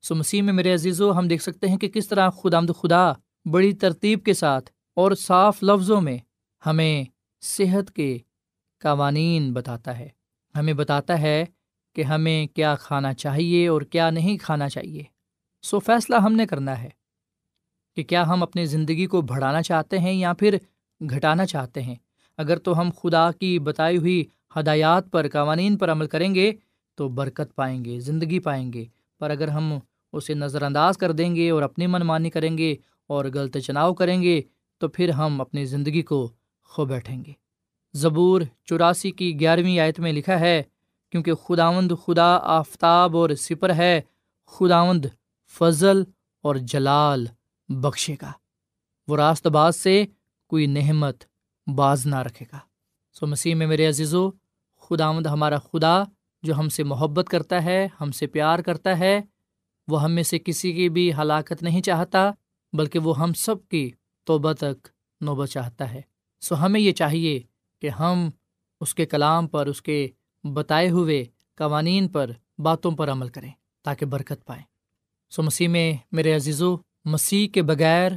سو 0.03 0.15
مسیح 0.15 0.43
میں 0.43 0.53
میرے 0.53 0.75
عزیز 0.75 1.01
و 1.01 1.19
ہم 1.19 1.29
دیکھ 1.29 1.43
سکتے 1.43 1.69
ہیں 1.69 1.77
کہ 1.77 1.89
کس 1.89 2.09
طرح 2.09 2.31
خدا 2.31 2.59
آمد 2.59 2.71
خدا 2.83 3.13
بڑی 3.51 3.73
ترتیب 3.73 4.25
کے 4.25 4.33
ساتھ 4.33 4.71
اور 4.97 5.13
صاف 5.13 5.63
لفظوں 5.63 6.01
میں 6.01 6.19
ہمیں 6.67 7.05
صحت 7.43 7.93
کے 7.93 8.19
قوانین 8.81 9.53
بتاتا 9.53 9.99
ہے۔ 9.99 10.09
ہمیں 10.57 10.73
بتاتا 10.73 11.21
ہے 11.21 11.45
کہ 11.95 12.03
ہمیں 12.03 12.47
کیا 12.47 12.75
کھانا 12.75 13.15
چاہیے 13.15 13.69
اور 13.69 13.83
کیا 13.83 14.11
نہیں 14.11 14.37
کھانا 14.37 14.69
چاہیے۔ 14.69 15.03
سو 15.63 15.79
فیصلہ 15.79 16.17
ہم 16.17 16.33
نے 16.33 16.47
کرنا 16.47 16.83
ہے 16.83 16.89
کہ 17.97 18.03
کیا 18.03 18.29
ہم 18.29 18.43
اپنی 18.43 18.67
زندگی 18.67 19.07
کو 19.07 19.21
بڑھانا 19.21 19.63
چاہتے 19.63 19.99
ہیں 19.99 20.13
یا 20.13 20.33
پھر 20.33 20.57
گھٹانا 21.11 21.47
چاہتے 21.47 21.83
ہیں۔ 21.83 21.95
اگر 22.39 22.59
تو 22.59 22.81
ہم 22.81 22.91
خدا 23.03 23.33
کی 23.33 23.59
بتائی 23.59 23.97
ہوئی 23.97 24.25
ہدایات 24.57 25.11
پر، 25.11 25.27
قوانین 25.33 25.77
پر 25.79 25.93
عمل 25.93 26.07
کریں 26.07 26.35
گے 26.35 26.53
تو 26.95 27.09
برکت 27.09 27.55
پائیں 27.55 27.85
گے، 27.85 28.01
زندگی 28.01 28.39
پائیں 28.39 28.73
گے۔ 28.73 28.85
پر 29.19 29.31
اگر 29.31 29.49
ہم 29.49 29.79
اسے 30.13 30.35
نظر 30.35 30.63
انداز 30.63 30.99
کر 30.99 31.13
دیں 31.13 31.35
گے 31.37 31.51
اور 31.51 31.63
اپنی 31.63 31.87
من 31.87 32.03
مانی 32.03 32.31
کریں 32.31 32.59
گے 32.59 32.75
اور 33.07 33.25
غلط 33.35 33.57
چناؤ 33.57 33.95
کریں 33.95 34.23
گے 34.23 34.43
تو 34.79 34.89
پھر 34.89 35.09
ہم 35.09 35.41
اپنی 35.41 35.65
زندگی 35.65 36.03
کو 36.03 36.31
کھو 36.63 36.85
بیٹھیں 36.85 37.25
گے۔ 37.25 37.40
زبور 37.93 38.43
چوراسی 38.65 39.11
کی 39.11 39.41
گیارہویں 39.41 39.79
آیت 39.79 40.01
میں 40.01 40.13
لکھا 40.13 40.41
ہے، 40.41 40.63
کیونکہ 41.11 41.35
خداوند 41.35 41.93
خدا 42.07 42.37
آفتاب 42.37 43.17
اور 43.17 43.31
سپر 43.31 43.75
ہے، 43.75 44.01
خداوند 44.47 45.05
فضل 45.47 46.03
اور 46.43 46.57
جلال 46.57 47.27
بخشے 47.69 48.15
گا۔ 48.23 48.33
وہ 49.09 49.17
راست 49.17 49.47
باز 49.47 49.77
سے 49.77 50.05
کوئی 50.49 50.67
نحمت 50.67 51.25
باز 51.67 52.07
نہ 52.07 52.17
رکھے 52.17 52.47
گا۔ 52.53 52.59
سو 53.13 53.27
مسیح 53.27 53.55
میں 53.55 53.67
میرے 53.67 53.87
عزیزو، 53.87 54.31
خداوند 54.77 55.27
ہمارا 55.27 55.59
خدا 55.59 56.03
جو 56.43 56.55
ہم 56.55 56.69
سے 56.69 56.83
محبت 56.83 57.29
کرتا 57.31 57.65
ہے، 57.65 57.89
ہم 58.01 58.11
سے 58.11 58.27
پیار 58.27 58.59
کرتا 58.59 58.99
ہے، 58.99 59.21
وہ 59.89 60.03
ہم 60.03 60.13
میں 60.13 60.23
سے 60.23 60.39
کسی 60.39 60.73
کی 60.73 60.89
بھی 60.89 61.13
ہلاکت 61.15 61.63
نہیں 61.63 61.83
چاہتا، 61.83 62.31
بلکہ 62.73 62.99
وہ 62.99 63.19
ہم 63.19 63.33
سب 63.33 63.69
کی 63.69 63.91
توبہ 64.25 64.53
تک 64.53 64.89
نوبت 65.21 65.49
چاہتا 65.49 65.95
ہے۔ 65.95 66.01
سو 66.41 66.55
ہمیں 66.55 66.81
یہ 66.81 66.93
چاہیے 66.93 67.41
کہ 67.81 67.89
ہم 67.89 68.31
اس 68.81 68.95
کے 68.95 69.07
کلام 69.07 69.47
پر، 69.47 69.67
اس 69.67 69.83
کے 69.83 70.09
بتائے 70.45 70.91
ہوئے 70.91 71.25
قوانین 71.55 72.09
پر 72.09 72.31
باتوں 72.59 72.91
پر 72.91 73.11
عمل 73.11 73.29
کریں 73.29 73.51
تاکہ 73.83 74.07
برکت 74.07 74.47
پائیں۔ 74.47 74.63
سو 75.31 75.43
مسیح 75.43 75.69
میں 75.69 75.93
میرے 76.13 76.35
عزیز 76.35 76.63
و 76.63 76.77
مسیح 77.05 77.49
کے 77.49 77.63
بغیر 77.63 78.13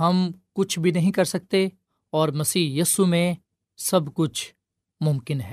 ہم 0.00 0.30
کچھ 0.52 0.78
بھی 0.78 0.90
نہیں 0.90 1.12
کر 1.12 1.24
سکتے 1.24 1.68
اور 2.10 2.28
مسیح 2.28 2.82
یسو 2.82 3.06
میں 3.06 3.34
سب 3.76 4.14
کچھ 4.14 4.54
ممکن 5.00 5.40
ہے۔ 5.40 5.52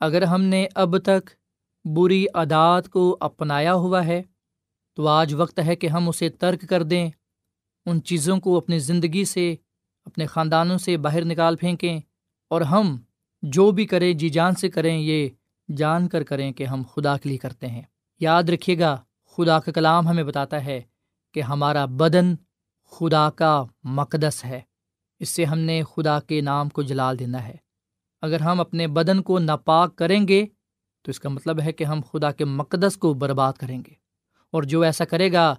اگر 0.00 0.22
ہم 0.22 0.42
نے 0.42 0.66
اب 0.74 0.98
تک 0.98 1.30
بری 1.84 2.26
عادات 2.34 2.88
کو 2.88 3.16
اپنایا 3.20 3.74
ہوا 3.74 4.06
ہے، 4.06 4.22
تو 4.94 5.08
آج 5.08 5.34
وقت 5.34 5.60
ہے 5.66 5.76
کہ 5.76 5.86
ہم 5.86 6.08
اسے 6.08 6.28
ترک 6.28 6.68
کر 6.68 6.82
دیں، 6.82 7.10
ان 7.86 8.02
چیزوں 8.02 8.40
کو 8.40 8.56
اپنی 8.56 8.78
زندگی 8.78 9.24
سے، 9.24 9.54
اپنے 10.04 10.26
خاندانوں 10.26 10.78
سے 10.78 10.96
باہر 10.96 11.24
نکال 11.24 11.56
پھینکیں 11.56 12.00
اور 12.48 12.60
ہم 12.60 12.98
جو 13.42 13.70
بھی 13.70 13.86
کریں 13.86 14.14
جی 14.14 14.28
جان 14.28 14.54
سے 14.54 14.70
کریں، 14.70 14.98
یہ 14.98 15.28
جان 15.76 16.08
کر 16.08 16.22
کریں 16.22 16.52
کہ 16.52 16.64
ہم 16.64 16.82
خدا 16.94 17.16
کے 17.16 17.28
لیے 17.28 17.38
کرتے 17.38 17.66
ہیں۔ 17.66 17.82
یاد 18.20 18.42
رکھیے 18.42 18.78
گا، 18.78 18.96
خدا 19.26 19.58
کا 19.58 19.72
کلام 19.72 20.08
ہمیں 20.08 20.24
بتاتا 20.24 20.64
ہے 20.64 20.80
کہ 21.34 21.40
ہمارا 21.40 21.84
بدن 21.84 22.34
خدا 22.84 23.30
کا 23.30 23.64
مقدس 23.84 24.44
ہے۔ 24.44 24.60
اس 25.18 25.28
سے 25.28 25.44
ہم 25.44 25.58
نے 25.58 25.82
خدا 25.96 26.20
کے 26.20 26.40
نام 26.40 26.68
کو 26.68 26.82
جلال 26.82 27.18
دینا 27.18 27.48
ہے۔ 27.48 27.54
اگر 28.22 28.40
ہم 28.40 28.60
اپنے 28.60 28.86
بدن 28.86 29.22
کو 29.22 29.38
ناپاک 29.38 29.96
کریں 29.96 30.28
گے، 30.28 30.46
تو 31.02 31.10
اس 31.10 31.20
کا 31.20 31.28
مطلب 31.28 31.60
ہے 31.60 31.72
کہ 31.72 31.84
ہم 31.84 32.00
خدا 32.12 32.32
کے 32.32 32.44
مقدس 32.44 32.96
کو 32.96 33.14
برباد 33.14 33.52
کریں 33.52 33.82
گے۔ 33.86 33.92
اور 34.50 34.62
جو 34.62 34.80
ایسا 34.80 35.04
کرے 35.04 35.32
گا، 35.32 35.54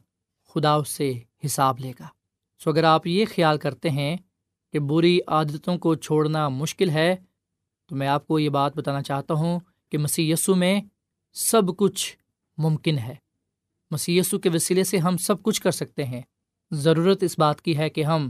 خدا 0.53 0.73
اس 0.73 0.89
سے 0.89 1.19
حساب 1.45 1.79
لے 1.79 1.93
گا۔ 1.99 2.07
سو 2.63 2.69
اگر 2.69 2.83
آپ 2.83 3.07
یہ 3.07 3.25
خیال 3.35 3.57
کرتے 3.57 3.89
ہیں 3.89 4.17
کہ 4.73 4.79
بری 4.79 5.19
عادتوں 5.27 5.77
کو 5.77 5.95
چھوڑنا 5.95 6.49
مشکل 6.49 6.89
ہے، 6.89 7.15
تو 7.87 7.95
میں 7.95 8.07
آپ 8.07 8.27
کو 8.27 8.39
یہ 8.39 8.49
بات 8.49 8.77
بتانا 8.77 9.01
چاہتا 9.01 9.33
ہوں 9.33 9.59
کہ 9.89 9.97
مسی 9.97 10.31
یسو 10.31 10.55
میں 10.55 10.81
سب 11.33 11.77
کچھ 11.77 12.17
ممکن 12.57 12.97
ہے۔ 12.97 13.15
مسی 13.91 14.17
یسو 14.17 14.39
کے 14.39 14.49
وسیلے 14.53 14.83
سے 14.83 14.97
ہم 14.97 15.17
سب 15.17 15.43
کچھ 15.43 15.61
کر 15.61 15.71
سکتے 15.71 16.03
ہیں۔ 16.03 16.21
ضرورت 16.71 17.23
اس 17.23 17.39
بات 17.39 17.61
کی 17.61 17.77
ہے 17.77 17.89
کہ 17.89 18.03
ہم 18.03 18.27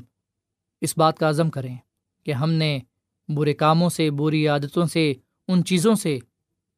اس 0.82 0.98
بات 0.98 1.18
کا 1.18 1.30
عزم 1.30 1.50
کریں 1.50 1.78
کہ 2.24 2.32
ہم 2.32 2.52
نے 2.52 2.80
برے 3.30 3.54
کاموں 3.54 3.90
سے، 3.90 4.12
بری 4.12 4.48
عادتوں 4.48 4.86
سے، 4.86 5.14
ان 5.48 5.64
چیزوں 5.64 5.96
سے 5.96 6.20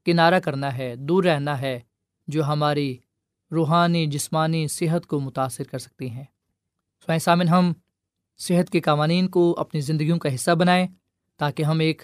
کنارہ 0.05 0.39
کرنا 0.39 0.77
ہے، 0.77 0.95
دور 0.95 1.23
رہنا 1.23 1.61
ہے 1.61 1.79
جو 2.27 2.43
ہماری 2.43 2.97
روحانی، 3.51 4.05
جسمانی 4.05 4.67
صحت 4.67 5.05
کو 5.05 5.19
متاثر 5.19 5.63
کر 5.63 5.79
سکتی 5.79 6.09
ہیں۔ 6.09 6.23
سوائیں 7.05 7.19
سامن 7.19 7.47
ہم 7.47 7.73
صحت 8.41 8.69
کے 8.69 8.79
قوانین 8.79 9.27
کو 9.27 9.55
اپنی 9.57 9.81
زندگیوں 9.81 10.17
کا 10.19 10.33
حصہ 10.35 10.51
بنائیں 10.51 10.87
تاکہ 11.39 11.63
ہم 11.63 11.79
ایک 11.79 12.01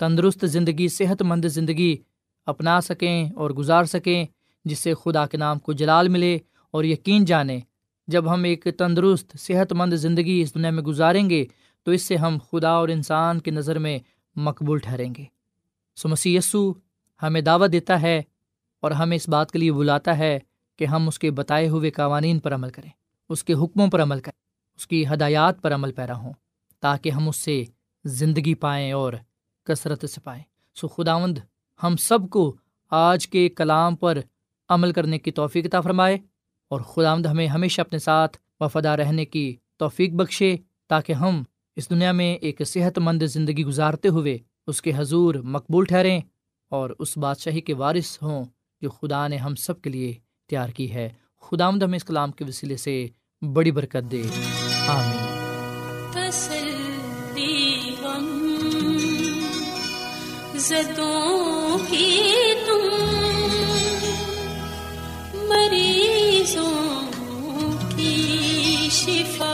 تندرست 0.00 0.44
زندگی 0.46 0.88
صحت 0.88 1.22
مند 1.22 1.44
زندگی 1.44 1.96
اپنا 2.46 2.80
سکیں 2.80 3.30
اور 3.30 3.50
گزار 3.50 3.84
سکیں، 3.84 4.24
جس 4.64 4.78
سے 4.78 4.94
خدا 4.94 5.26
کے 5.26 5.36
نام 5.36 5.58
کو 5.58 5.72
جلال 5.72 6.08
ملے 6.08 6.38
اور 6.70 6.84
یقین 6.84 7.24
جانیں 7.24 7.60
جب 8.08 8.32
ہم 8.34 8.44
ایک 8.44 8.66
تندرست 8.78 9.36
صحت 9.38 9.72
مند 9.72 9.94
زندگی 9.94 10.40
اس 10.40 10.54
دنیا 10.54 10.70
میں 10.70 10.82
گزاریں 10.82 11.30
گے، 11.30 11.44
تو 11.86 11.90
اس 11.90 12.02
سے 12.02 12.16
ہم 12.16 12.38
خدا 12.50 12.70
اور 12.70 12.88
انسان 12.88 13.40
کی 13.40 13.50
نظر 13.50 13.78
میں 13.78 13.98
مقبول 14.36 14.78
ٹھہریں 14.78 15.14
گے۔ 15.18 15.24
سو 15.96 16.28
یسو 16.28 16.72
ہمیں 17.22 17.40
دعوت 17.40 17.72
دیتا 17.72 18.00
ہے 18.02 18.22
اور 18.82 18.90
ہمیں 18.90 19.16
اس 19.16 19.28
بات 19.28 19.50
کے 19.50 19.58
لیے 19.58 19.72
بلاتا 19.72 20.18
ہے 20.18 20.38
کہ 20.78 20.84
ہم 20.84 21.08
اس 21.08 21.18
کے 21.18 21.30
بتائے 21.30 21.68
ہوئے 21.68 21.90
قوانین 21.90 22.38
پر 22.38 22.54
عمل 22.54 22.70
کریں، 22.70 22.90
اس 23.30 23.44
کے 23.44 23.54
حکموں 23.54 23.88
پر 23.88 24.02
عمل 24.02 24.20
کریں۔ 24.20 24.43
اس 24.76 24.86
کی 24.86 25.04
ہدایات 25.06 25.62
پر 25.62 25.74
عمل 25.74 25.92
پیرا 25.92 26.16
ہوں، 26.16 26.32
تاکہ 26.80 27.10
ہم 27.10 27.28
اس 27.28 27.36
سے 27.36 27.64
زندگی 28.04 28.54
پائیں 28.54 28.92
اور 28.92 29.12
کثرت 29.64 30.10
سے 30.10 30.20
پائیں۔ 30.20 30.42
سو 30.74 30.88
خداوند، 30.88 31.38
ہم 31.82 31.96
سب 31.96 32.18
کو 32.30 32.56
آج 32.90 33.28
کے 33.28 33.48
کلام 33.48 33.96
پر 33.96 34.18
عمل 34.68 34.92
کرنے 34.92 35.18
کی 35.18 35.30
توفیق 35.30 35.66
عطا 35.66 35.80
فرمائے 35.80 36.18
اور 36.70 36.80
خداوند 36.80 37.26
ہمیں 37.26 37.46
ہمیشہ 37.46 37.80
اپنے 37.80 37.98
ساتھ 37.98 38.38
وفادہ 38.60 38.88
رہنے 38.88 39.24
کی 39.24 39.56
توفیق 39.76 40.12
بخشے، 40.12 40.56
تاکہ 40.86 41.12
ہم 41.12 41.42
اس 41.76 41.90
دنیا 41.90 42.12
میں 42.12 42.34
ایک 42.34 42.62
صحت 42.66 42.98
مند 42.98 43.22
زندگی 43.22 43.64
گزارتے 43.64 44.08
ہوئے 44.08 44.38
اس 44.66 44.82
کے 44.82 44.92
حضور 44.96 45.34
مقبول 45.34 45.84
ٹھہریں 45.84 46.20
اور 46.68 46.90
اس 46.98 47.16
بادشاہی 47.16 47.60
کے 47.60 47.74
وارث 47.74 48.22
ہوں 48.22 48.44
جو 48.80 48.90
خدا 48.90 49.28
نے 49.28 49.36
ہم 49.36 49.54
سب 49.54 49.80
کے 49.82 49.90
لیے 49.90 50.12
تیار 50.48 50.68
کی 50.68 50.92
ہے۔ 50.94 51.08
خدا 51.40 51.66
آمد 51.66 51.82
ہمیں 51.82 51.96
اس 51.96 52.04
کلام 52.04 52.32
کے 52.32 52.44
وسیلے 52.44 52.76
سے 52.76 53.06
بڑی 53.42 53.70
برکت 53.70 54.10
دے۔ 54.10 54.22
آمین۔ 54.88 55.24
زدوں 60.56 61.78
کی 61.90 62.22
تم 62.66 62.84
مریضوں 65.48 67.10
کی 67.96 68.88
شفا 68.90 69.53